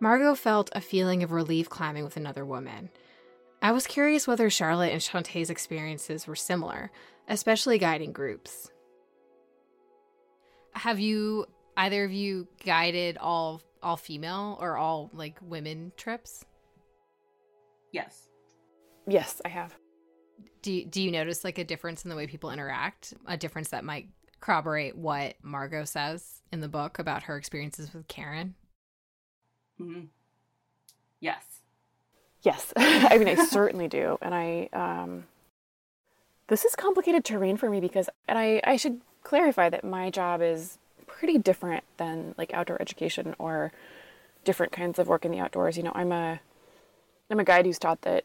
[0.00, 2.90] Margo felt a feeling of relief climbing with another woman.
[3.62, 6.90] I was curious whether Charlotte and Shawnté's experiences were similar,
[7.28, 8.72] especially guiding groups.
[10.72, 16.44] Have you either of you guided all all female or all like women trips?
[17.92, 18.29] Yes.
[19.10, 19.74] Yes, I have.
[20.62, 23.14] Do you, do you notice like a difference in the way people interact?
[23.26, 24.08] A difference that might
[24.40, 28.54] corroborate what Margo says in the book about her experiences with Karen?
[29.80, 30.06] Mm-hmm.
[31.20, 31.44] Yes.
[32.42, 32.72] Yes.
[32.76, 34.18] I mean, I certainly do.
[34.22, 35.24] And I, um,
[36.48, 40.40] this is complicated terrain for me because, and I, I should clarify that my job
[40.40, 43.72] is pretty different than like outdoor education or
[44.44, 45.76] different kinds of work in the outdoors.
[45.76, 46.40] You know, I'm a,
[47.30, 48.24] I'm a guide who's taught that,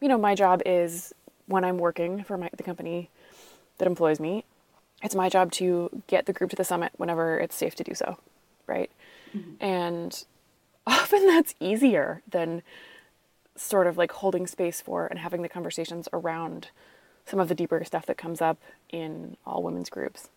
[0.00, 1.12] you know, my job is
[1.46, 3.10] when I'm working for my, the company
[3.78, 4.44] that employs me,
[5.02, 7.94] it's my job to get the group to the summit whenever it's safe to do
[7.94, 8.18] so,
[8.66, 8.90] right?
[9.34, 9.64] Mm-hmm.
[9.64, 10.24] And
[10.86, 12.62] often that's easier than
[13.56, 16.68] sort of like holding space for and having the conversations around
[17.26, 18.58] some of the deeper stuff that comes up
[18.88, 20.28] in all women's groups.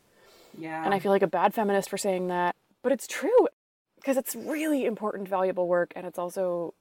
[0.58, 0.84] Yeah.
[0.84, 3.47] And I feel like a bad feminist for saying that, but it's true
[3.95, 6.74] because it's really important, valuable work and it's also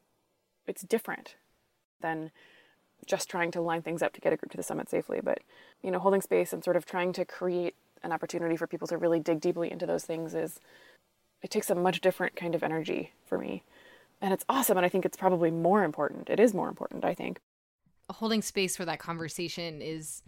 [0.66, 1.36] it's different
[2.00, 2.30] than
[3.06, 5.40] just trying to line things up to get a group to the summit safely, but
[5.82, 8.96] you know, holding space and sort of trying to create an opportunity for people to
[8.96, 10.60] really dig deeply into those things is
[11.42, 13.62] it takes a much different kind of energy for me.
[14.20, 14.76] And it's awesome.
[14.76, 16.28] And I think it's probably more important.
[16.28, 17.40] It is more important, I think.
[18.10, 20.22] Holding space for that conversation is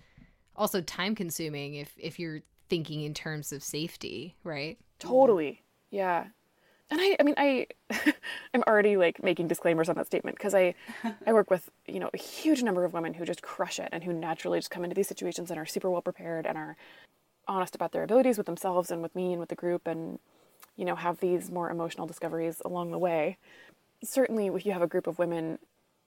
[0.56, 4.78] also time consuming if, if you're thinking in terms of safety, right?
[4.98, 5.62] Totally.
[5.90, 6.26] Yeah.
[6.92, 7.66] And I, I mean, I,
[8.54, 10.74] I'm already like making disclaimers on that statement because I,
[11.26, 14.04] I work with you know a huge number of women who just crush it and
[14.04, 16.76] who naturally just come into these situations and are super well prepared and are
[17.48, 20.18] honest about their abilities with themselves and with me and with the group and
[20.76, 23.36] you know, have these more emotional discoveries along the way.
[24.02, 25.58] Certainly, if you have a group of women,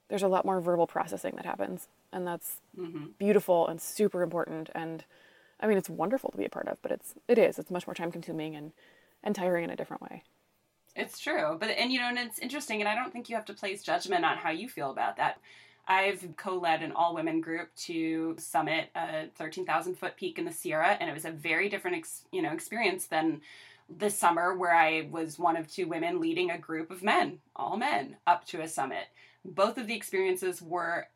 [0.09, 3.05] there's a lot more verbal processing that happens, and that's mm-hmm.
[3.17, 4.69] beautiful and super important.
[4.75, 5.03] And
[5.59, 7.87] I mean, it's wonderful to be a part of, but it's it is it's much
[7.87, 8.71] more time consuming and
[9.23, 10.23] and tiring in a different way.
[10.95, 13.45] It's true, but and you know, and it's interesting, and I don't think you have
[13.45, 15.39] to place judgment on how you feel about that.
[15.87, 21.09] I've co-led an all-women group to summit a 13,000 foot peak in the Sierra, and
[21.09, 23.41] it was a very different, ex- you know, experience than
[23.87, 27.77] this summer where I was one of two women leading a group of men, all
[27.77, 29.05] men, up to a summit.
[29.43, 31.07] Both of the experiences were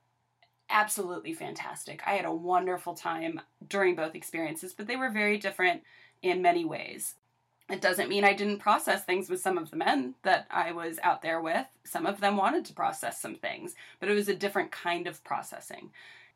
[0.69, 2.01] absolutely fantastic.
[2.05, 5.81] I had a wonderful time during both experiences, but they were very different
[6.21, 7.15] in many ways.
[7.69, 10.97] It doesn't mean I didn't process things with some of the men that I was
[11.03, 11.67] out there with.
[11.83, 15.23] Some of them wanted to process some things, but it was a different kind of
[15.23, 15.91] processing.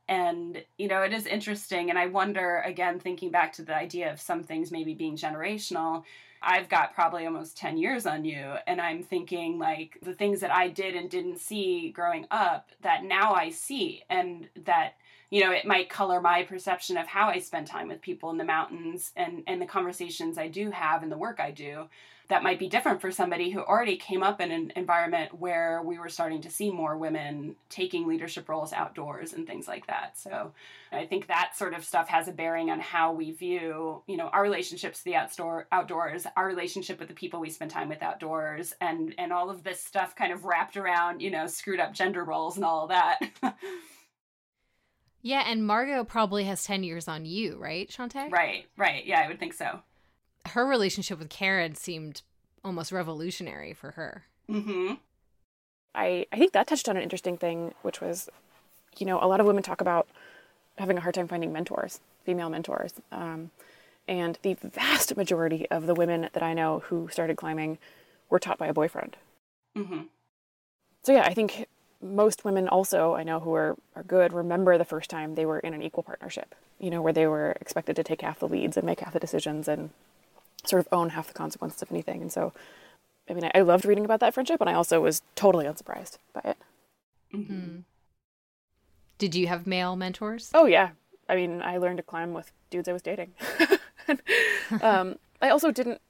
[0.07, 1.89] And, you know, it is interesting.
[1.89, 6.03] And I wonder, again, thinking back to the idea of some things maybe being generational,
[6.41, 8.55] I've got probably almost 10 years on you.
[8.67, 13.05] And I'm thinking, like, the things that I did and didn't see growing up that
[13.05, 14.95] now I see, and that,
[15.33, 18.37] you know, it might color my perception of how I spend time with people in
[18.37, 21.87] the mountains and, and the conversations I do have and the work I do
[22.29, 25.97] that might be different for somebody who already came up in an environment where we
[25.97, 30.19] were starting to see more women taking leadership roles outdoors and things like that.
[30.19, 30.51] So
[30.91, 34.27] I think that sort of stuff has a bearing on how we view, you know,
[34.27, 38.03] our relationships to the outdoor outdoors, our relationship with the people we spend time with
[38.03, 41.91] outdoors, and and all of this stuff kind of wrapped around, you know, screwed up
[41.91, 43.19] gender roles and all of that.
[45.23, 48.31] yeah, and Margo probably has 10 years on you, right, Shawnté?
[48.31, 49.03] Right, right.
[49.05, 49.79] Yeah, I would think so
[50.47, 52.21] her relationship with Karen seemed
[52.63, 54.23] almost revolutionary for her.
[54.49, 54.95] Mm-hmm.
[55.95, 58.29] I, I think that touched on an interesting thing, which was,
[58.97, 60.07] you know, a lot of women talk about
[60.77, 62.93] having a hard time finding mentors, female mentors.
[63.11, 63.51] Um,
[64.07, 67.77] and the vast majority of the women that I know who started climbing
[68.29, 69.15] were taught by a boyfriend.
[69.77, 70.01] Mm-hmm.
[71.03, 71.67] So, yeah, I think
[72.03, 75.59] most women also I know who are, are good remember the first time they were
[75.59, 78.77] in an equal partnership, you know, where they were expected to take half the leads
[78.77, 79.89] and make half the decisions and
[80.65, 82.21] sort of own half the consequences of anything.
[82.21, 82.53] And so,
[83.29, 86.17] I mean, I, I loved reading about that friendship, and I also was totally unsurprised
[86.33, 86.57] by it.
[87.33, 87.79] Mm-hmm.
[89.17, 90.51] Did you have male mentors?
[90.53, 90.89] Oh yeah,
[91.29, 93.33] I mean, I learned to climb with dudes I was dating.
[94.81, 96.01] um, I also didn't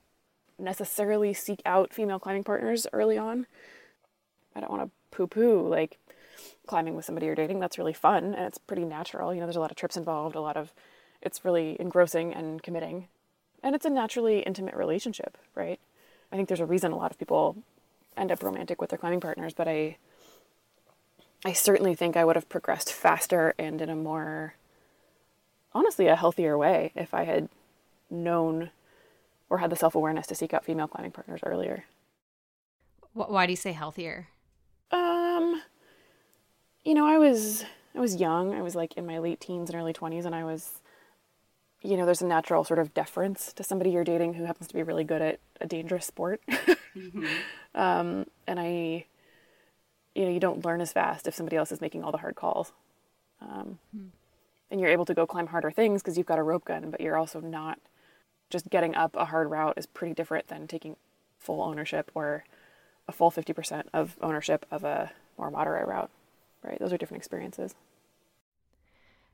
[0.58, 3.46] necessarily seek out female climbing partners early on.
[4.56, 5.97] I don't want to poo poo like
[6.65, 7.60] climbing with somebody you're dating.
[7.60, 9.34] That's really fun and it's pretty natural.
[9.34, 10.73] You know, there's a lot of trips involved, a lot of
[11.21, 13.08] it's really engrossing and committing.
[13.62, 15.80] And it's a naturally intimate relationship, right?
[16.32, 17.58] I think there's a reason a lot of people
[18.17, 19.97] end up romantic with their climbing partners, but I
[21.45, 24.56] I certainly think I would have progressed faster and in a more
[25.73, 27.49] honestly a healthier way if I had
[28.10, 28.71] known
[29.49, 31.86] or had the self awareness to seek out female climbing partners earlier.
[33.13, 34.30] Why do you say healthier?
[34.91, 35.62] Um,
[36.84, 37.65] you know, I was
[37.96, 38.54] I was young.
[38.54, 40.82] I was like in my late teens and early twenties, and I was,
[41.82, 44.74] you know, there's a natural sort of deference to somebody you're dating who happens to
[44.74, 46.41] be really good at a dangerous sport.
[46.50, 47.26] mm-hmm.
[47.76, 49.06] um, and I,
[50.15, 52.36] you know, you don't learn as fast if somebody else is making all the hard
[52.36, 52.72] calls.
[53.41, 54.10] Um, mm
[54.74, 57.00] and you're able to go climb harder things because you've got a rope gun, but
[57.00, 57.78] you're also not
[58.50, 60.96] just getting up a hard route is pretty different than taking
[61.38, 62.43] full ownership or
[63.08, 66.10] a full 50% of ownership of a more moderate route,
[66.63, 66.78] right?
[66.80, 67.76] Those are different experiences.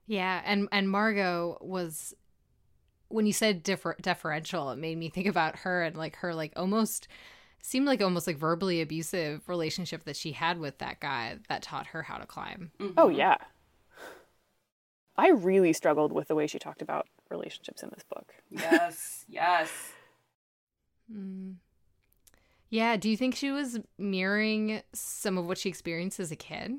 [0.08, 2.16] Yeah, and and Margo was
[3.10, 6.54] when you said differ- deferential, it made me think about her and like her like
[6.56, 7.08] almost
[7.62, 11.88] seemed like almost like verbally abusive relationship that she had with that guy that taught
[11.88, 12.72] her how to climb.
[12.80, 12.94] Mm-hmm.
[12.98, 13.38] Oh yeah.
[15.16, 18.34] I really struggled with the way she talked about relationships in this book.
[18.50, 19.70] Yes, yes.
[21.12, 21.56] Mm.
[22.70, 26.76] Yeah, do you think she was mirroring some of what she experienced as a kid?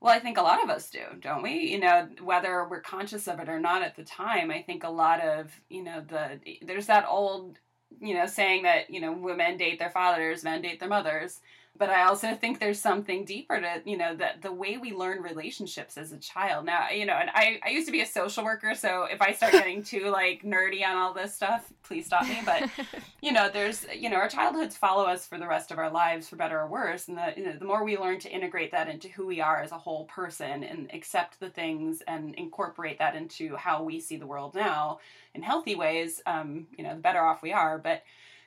[0.00, 1.52] Well, I think a lot of us do, don't we?
[1.70, 4.90] You know, whether we're conscious of it or not at the time, I think a
[4.90, 7.58] lot of, you know, the there's that old,
[8.00, 11.40] you know, saying that, you know, women date their fathers, men date their mothers
[11.78, 15.22] but I also think there's something deeper to, you know, that the way we learn
[15.22, 16.66] relationships as a child.
[16.66, 19.32] Now, you know, and I, I used to be a social worker, so if I
[19.32, 22.42] start getting too like nerdy on all this stuff, please stop me.
[22.44, 22.68] But,
[23.22, 26.28] you know, there's, you know, our childhoods follow us for the rest of our lives,
[26.28, 27.08] for better or worse.
[27.08, 29.62] And the, you know, the more we learn to integrate that into who we are
[29.62, 34.16] as a whole person and accept the things and incorporate that into how we see
[34.16, 35.00] the world now
[35.34, 37.78] in healthy ways, um, you know, the better off we are.
[37.78, 38.02] But,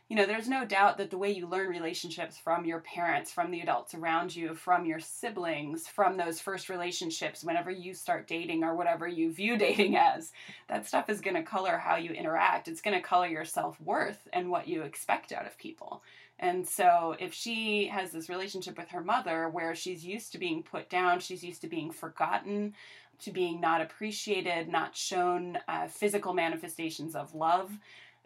[0.08, 3.50] you know, there's no doubt that the way you learn relationships from your parents, from
[3.50, 8.64] the adults around you, from your siblings, from those first relationships, whenever you start dating
[8.64, 10.32] or whatever you view dating as,
[10.68, 12.68] that stuff is going to color how you interact.
[12.68, 16.04] It's going to color your self worth and what you expect out of people.
[16.38, 20.64] And so, if she has this relationship with her mother where she's used to being
[20.64, 22.74] put down, she's used to being forgotten,
[23.20, 27.72] to being not appreciated, not shown uh, physical manifestations of love,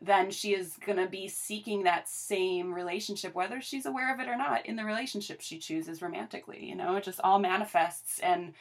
[0.01, 4.29] then she is going to be seeking that same relationship, whether she's aware of it
[4.29, 6.65] or not, in the relationship she chooses romantically.
[6.65, 8.19] You know, it just all manifests.
[8.19, 8.53] And,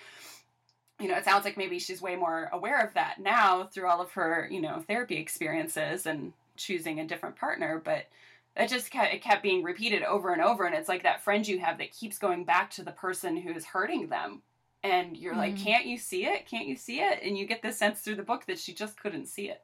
[0.99, 4.01] you know, it sounds like maybe she's way more aware of that now through all
[4.01, 7.81] of her, you know, therapy experiences and choosing a different partner.
[7.85, 8.07] But
[8.57, 10.65] it just kept, it kept being repeated over and over.
[10.65, 13.65] And it's like that friend you have that keeps going back to the person who's
[13.65, 14.43] hurting them.
[14.83, 15.41] And you're mm-hmm.
[15.41, 16.47] like, can't you see it?
[16.47, 17.21] Can't you see it?
[17.23, 19.63] And you get the sense through the book that she just couldn't see it.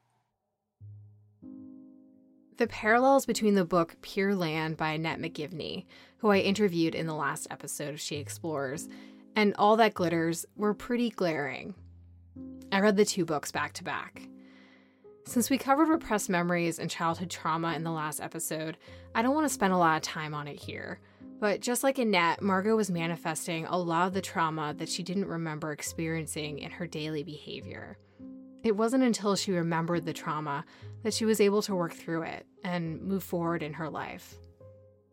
[2.57, 5.87] The parallels between the book Pure Land by Annette McGivney,
[6.19, 8.89] who I interviewed in the last episode of She Explores,
[9.35, 11.75] and All That Glitters were pretty glaring.
[12.71, 14.29] I read the two books back to back.
[15.27, 18.77] Since we covered repressed memories and childhood trauma in the last episode,
[19.17, 21.01] I don't want to spend a lot of time on it here.
[21.41, 25.27] But just like Annette, Margo was manifesting a lot of the trauma that she didn't
[25.27, 27.99] remember experiencing in her daily behavior.
[28.65, 30.65] It wasn't until she remembered the trauma
[31.03, 34.35] that she was able to work through it and move forward in her life.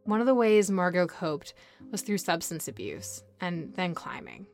[0.06, 1.54] One of the ways Margo coped
[1.92, 4.48] was through substance abuse and then climbing.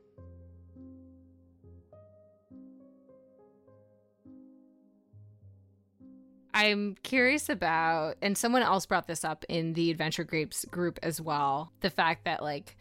[6.56, 11.22] I'm curious about, and someone else brought this up in the Adventure Grapes group as
[11.22, 12.76] well the fact that, like,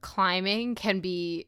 [0.00, 1.46] climbing can be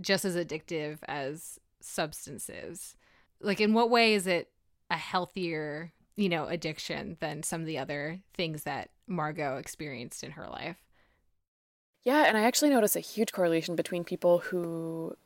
[0.00, 2.96] just as addictive as substances
[3.40, 4.48] like in what way is it
[4.90, 10.32] a healthier you know addiction than some of the other things that margo experienced in
[10.32, 10.76] her life?
[12.04, 15.16] Yeah and i actually notice a huge correlation between people who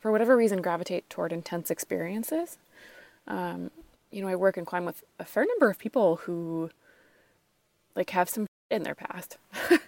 [0.00, 2.58] for whatever reason gravitate toward intense experiences.
[3.26, 3.70] Um,
[4.10, 6.70] you know i work and climb with a fair number of people who
[7.94, 9.38] like have some in their past.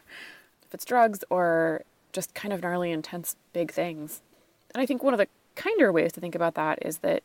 [0.70, 4.22] If it's drugs or just kind of gnarly intense big things.
[4.72, 5.26] And i think one of the
[5.56, 7.24] kinder ways to think about that is that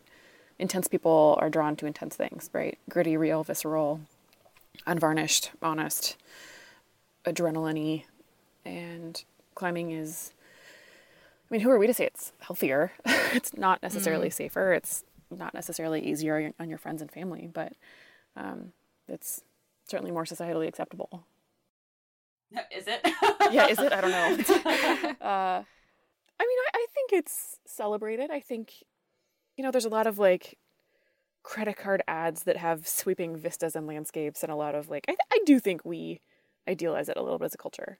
[0.60, 2.78] intense people are drawn to intense things, right?
[2.89, 4.01] Gritty, real, visceral,
[4.86, 6.18] unvarnished, honest,
[7.26, 8.03] adrenaline
[8.64, 10.32] and climbing is
[11.49, 12.91] I mean, who are we to say it's healthier?
[13.06, 14.34] it's not necessarily mm.
[14.34, 14.74] safer.
[14.74, 17.74] It's not necessarily easier on your friends and family, but
[18.36, 18.72] um,
[19.08, 19.43] it's
[19.88, 21.24] certainly more societally acceptable.
[22.76, 23.01] Is it?
[23.51, 23.91] yeah, is it?
[23.91, 24.56] I don't know.
[25.22, 25.64] uh,
[26.39, 28.30] I mean, I, I think it's celebrated.
[28.32, 28.72] I think,
[29.58, 30.58] you know, there's a lot of like
[31.43, 35.16] credit card ads that have sweeping vistas and landscapes, and a lot of like, I,
[35.34, 36.22] I do think we
[36.68, 37.99] idealize it a little bit as a culture.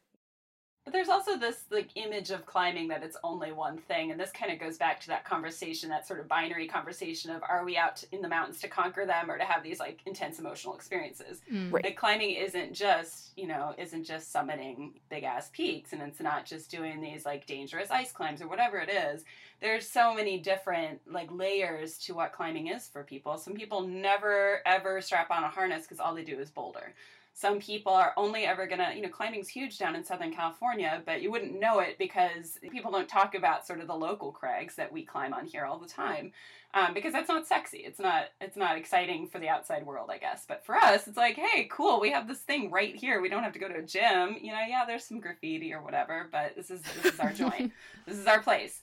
[0.86, 4.30] But there's also this like image of climbing that it's only one thing, and this
[4.32, 7.76] kind of goes back to that conversation, that sort of binary conversation of are we
[7.76, 11.42] out in the mountains to conquer them or to have these like intense emotional experiences?
[11.52, 11.74] Mm.
[11.74, 11.84] Right.
[11.86, 16.46] Like climbing isn't just you know isn't just summiting big ass peaks, and it's not
[16.46, 19.26] just doing these like dangerous ice climbs or whatever it is.
[19.62, 23.40] There's so many different like layers to what climbing is for people.
[23.40, 26.94] Some people never ever strap on a harness because all they do is boulder
[27.38, 31.22] some people are only ever gonna, you know, climbing's huge down in Southern California, but
[31.22, 34.90] you wouldn't know it because people don't talk about sort of the local crags that
[34.90, 36.32] we climb on here all the time.
[36.74, 37.80] Um, because that's not sexy.
[37.80, 40.46] It's not it's not exciting for the outside world, I guess.
[40.48, 43.22] But for us, it's like, hey, cool, we have this thing right here.
[43.22, 44.38] We don't have to go to a gym.
[44.42, 47.74] You know, yeah, there's some graffiti or whatever, but this is this is our joint.
[48.08, 48.82] this is our place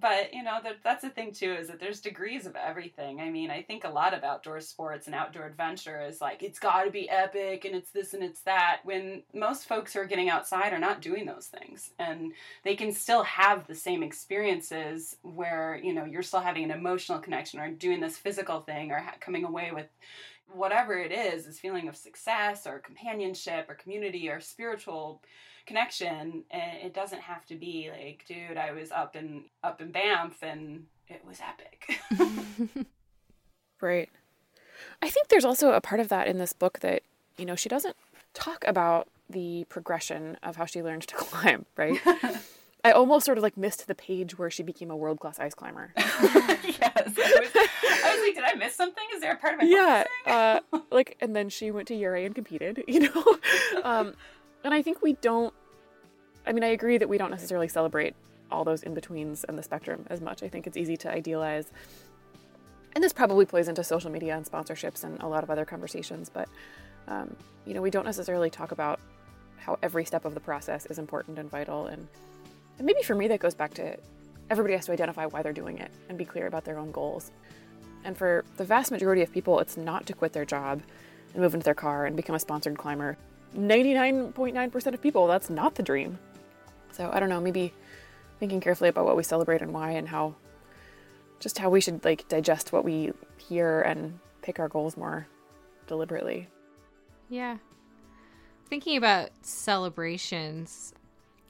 [0.00, 3.20] but you know that that's the thing too is that there's degrees of everything.
[3.20, 6.58] I mean i think a lot of outdoor sports and outdoor adventure is like it's
[6.58, 10.06] got to be epic and it's this and it's that when most folks who are
[10.06, 11.90] getting outside are not doing those things.
[11.98, 12.32] And
[12.64, 17.18] they can still have the same experiences where you know you're still having an emotional
[17.18, 19.86] connection or doing this physical thing or ha- coming away with
[20.52, 25.22] whatever it is this feeling of success or companionship or community or spiritual
[25.66, 29.90] connection and it doesn't have to be like dude i was up in up in
[29.90, 32.86] banff and it was epic.
[33.84, 34.08] Right.
[35.02, 37.02] I think there's also a part of that in this book that
[37.36, 37.96] you know she doesn't
[38.32, 42.00] talk about the progression of how she learned to climb right
[42.84, 45.54] I almost sort of like missed the page where she became a world class ice
[45.54, 45.92] climber.
[45.96, 46.06] yes,
[46.82, 49.04] I was, I was, like, did I miss something?
[49.14, 50.04] Is there a part of my yeah?
[50.26, 50.60] Uh,
[50.90, 52.84] like, and then she went to Ouray and competed.
[52.94, 53.24] You know,
[53.82, 54.14] um,
[54.62, 55.52] and I think we don't,
[56.46, 58.14] I mean, I agree that we don't necessarily celebrate
[58.52, 60.42] all those in betweens and the spectrum as much.
[60.44, 61.72] I think it's easy to idealize.
[62.94, 66.28] And this probably plays into social media and sponsorships and a lot of other conversations,
[66.28, 66.48] but,
[67.08, 67.34] um,
[67.66, 69.00] you know, we don't necessarily talk about
[69.56, 71.86] how every step of the process is important and vital.
[71.86, 72.06] And,
[72.78, 73.96] and maybe for me, that goes back to
[74.50, 77.30] everybody has to identify why they're doing it and be clear about their own goals.
[78.04, 80.82] And for the vast majority of people, it's not to quit their job
[81.32, 83.16] and move into their car and become a sponsored climber.
[83.56, 86.18] 99.9% of people, that's not the dream.
[86.92, 87.72] So I don't know, maybe
[88.38, 90.34] thinking carefully about what we celebrate and why and how
[91.40, 95.26] just how we should like digest what we hear and pick our goals more
[95.86, 96.48] deliberately.
[97.28, 97.58] Yeah.
[98.68, 100.94] Thinking about celebrations,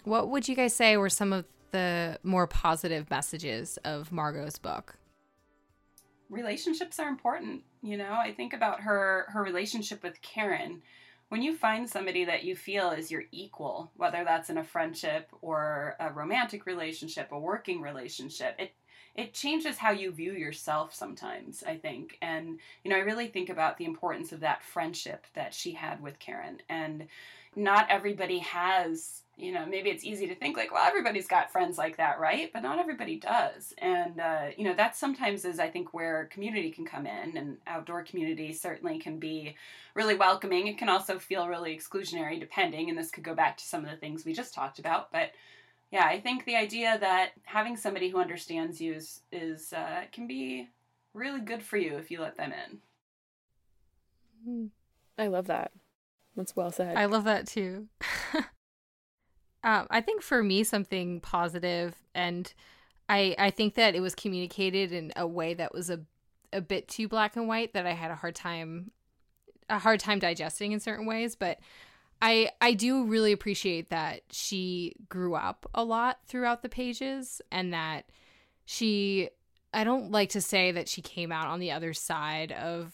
[0.05, 4.97] what would you guys say were some of the more positive messages of Margo's book?
[6.31, 8.13] Relationships are important, you know.
[8.13, 10.83] I think about her her relationship with Karen
[11.35, 15.29] when you find somebody that you feel is your equal, whether that's in a friendship
[15.41, 18.71] or a romantic relationship, a working relationship, it
[19.17, 22.19] it changes how you view yourself sometimes, I think.
[22.23, 26.01] And you know, I really think about the importance of that friendship that she had
[26.01, 27.09] with Karen and
[27.57, 31.77] not everybody has you know maybe it's easy to think like well everybody's got friends
[31.77, 35.69] like that right but not everybody does and uh, you know that sometimes is i
[35.69, 39.57] think where community can come in and outdoor community certainly can be
[39.95, 43.65] really welcoming it can also feel really exclusionary depending and this could go back to
[43.65, 45.31] some of the things we just talked about but
[45.91, 50.27] yeah i think the idea that having somebody who understands you is, is uh, can
[50.27, 50.69] be
[51.13, 52.79] really good for you if you let them in
[54.45, 54.67] hmm.
[55.19, 55.73] i love that
[56.37, 56.97] that's well said.
[56.97, 57.87] I love that too.
[59.65, 62.53] um, I think for me, something positive, and
[63.09, 66.01] I I think that it was communicated in a way that was a
[66.53, 68.93] a bit too black and white that I had a hard time
[69.69, 71.59] a hard time digesting in certain ways, but
[72.21, 77.73] I I do really appreciate that she grew up a lot throughout the pages and
[77.73, 78.11] that
[78.67, 79.31] she
[79.73, 82.93] I don't like to say that she came out on the other side of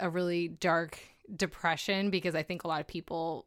[0.00, 0.98] a really dark
[1.34, 3.46] depression because I think a lot of people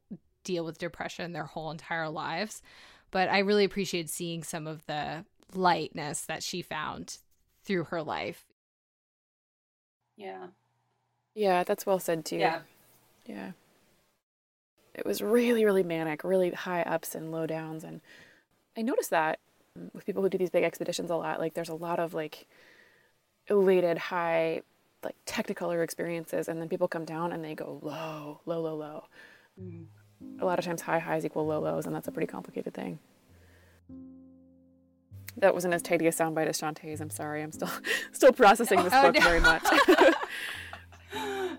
[0.49, 2.63] deal with depression their whole entire lives.
[3.11, 7.19] But I really appreciated seeing some of the lightness that she found
[7.63, 8.45] through her life.
[10.17, 10.47] Yeah.
[11.35, 12.37] Yeah, that's well said too.
[12.37, 12.61] Yeah.
[13.27, 13.51] Yeah.
[14.95, 17.83] It was really, really manic, really high ups and low downs.
[17.83, 18.01] And
[18.75, 19.39] I noticed that
[19.93, 22.47] with people who do these big expeditions a lot, like there's a lot of like
[23.47, 24.63] elated, high,
[25.03, 29.03] like technicolor experiences, and then people come down and they go low, low, low, low.
[29.61, 29.85] Mm.
[30.39, 32.99] A lot of times, high highs equal low lows, and that's a pretty complicated thing.
[35.37, 36.99] That wasn't as tidy a soundbite as Shawnté's.
[36.99, 37.41] I'm sorry.
[37.41, 37.69] I'm still
[38.11, 39.21] still processing this oh, book no.
[39.21, 39.63] very much.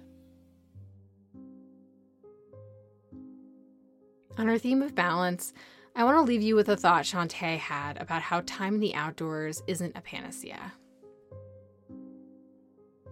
[4.39, 5.53] On our theme of balance,
[5.97, 8.95] I want to leave you with a thought Shawnté had about how time in the
[8.95, 10.73] outdoors isn't a panacea.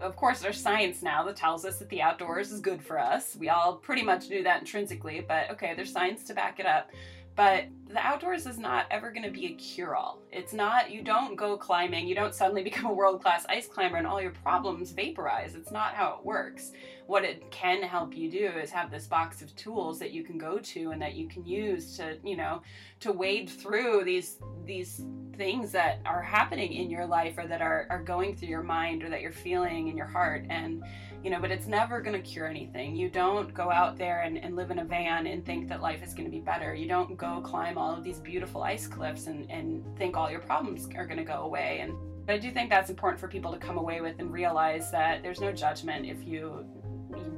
[0.01, 3.36] Of course, there's science now that tells us that the outdoors is good for us.
[3.38, 6.90] We all pretty much knew that intrinsically, but okay, there's science to back it up.
[7.39, 10.18] But the outdoors is not ever going to be a cure all.
[10.32, 13.97] It's not, you don't go climbing, you don't suddenly become a world class ice climber
[13.97, 15.55] and all your problems vaporize.
[15.55, 16.72] It's not how it works.
[17.07, 20.36] What it can help you do is have this box of tools that you can
[20.36, 22.61] go to and that you can use to, you know,
[22.99, 25.05] to wade through these these
[25.36, 29.05] things that are happening in your life or that are, are going through your mind
[29.05, 30.45] or that you're feeling in your heart.
[30.51, 30.82] And
[31.23, 32.95] you know, but it's never going to cure anything.
[32.95, 36.03] You don't go out there and, and live in a van and think that life
[36.03, 36.75] is going to be better.
[36.75, 40.41] You don't go climb all of these beautiful ice cliffs and, and think all your
[40.41, 41.81] problems are going to go away.
[41.83, 41.95] And
[42.25, 45.23] but I do think that's important for people to come away with and realize that
[45.23, 46.66] there's no judgment if you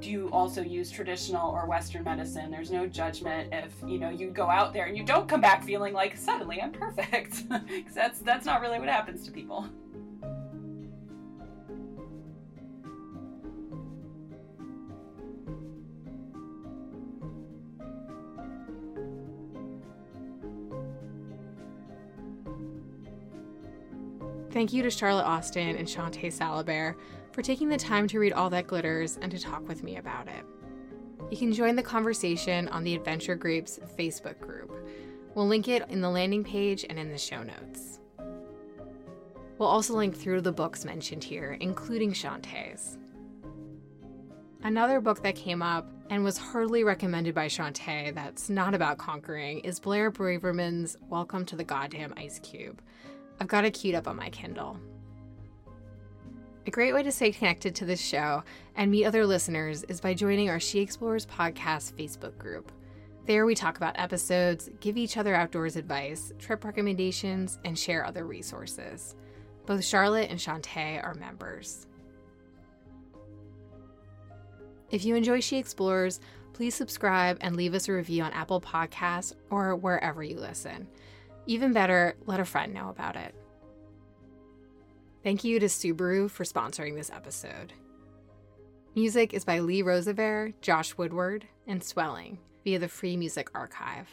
[0.00, 4.48] do also use traditional or western medicine there's no judgment if you know you go
[4.50, 8.44] out there and you don't come back feeling like suddenly i'm perfect because that's that's
[8.44, 9.68] not really what happens to people
[24.52, 26.96] Thank you to Charlotte Austin and Shawnté Salabert
[27.30, 30.26] for taking the time to read All That Glitters and to talk with me about
[30.26, 30.44] it.
[31.30, 34.72] You can join the conversation on the Adventure Group's Facebook group.
[35.36, 38.00] We'll link it in the landing page and in the show notes.
[39.56, 42.98] We'll also link through the books mentioned here, including Shawnté's.
[44.64, 49.60] Another book that came up and was heartily recommended by Shawnté that's not about conquering
[49.60, 52.82] is Blair Braverman's Welcome to the Goddamn Ice Cube
[53.40, 54.78] I've got it queued up on my Kindle.
[56.66, 58.44] A great way to stay connected to this show
[58.76, 62.70] and meet other listeners is by joining our She Explores podcast Facebook group.
[63.26, 68.26] There, we talk about episodes, give each other outdoors advice, trip recommendations, and share other
[68.26, 69.16] resources.
[69.64, 71.86] Both Charlotte and Shawnté are members.
[74.90, 76.20] If you enjoy She Explores,
[76.52, 80.88] please subscribe and leave us a review on Apple Podcasts or wherever you listen.
[81.46, 83.34] Even better, let a friend know about it.
[85.22, 87.72] Thank you to Subaru for sponsoring this episode.
[88.94, 94.08] Music is by Lee Rosevere, Josh Woodward, and Swelling via the Free Music Archive.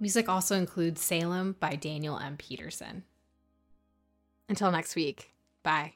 [0.00, 2.36] Music also includes Salem by Daniel M.
[2.36, 3.04] Peterson.
[4.48, 5.30] Until next week,
[5.62, 5.94] bye.